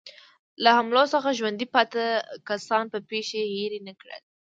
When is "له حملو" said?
0.63-1.03